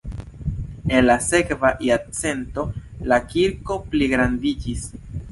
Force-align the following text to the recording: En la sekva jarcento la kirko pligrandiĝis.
En 0.99 1.03
la 1.07 1.17
sekva 1.25 1.69
jarcento 1.87 2.63
la 3.11 3.19
kirko 3.33 3.77
pligrandiĝis. 3.93 4.87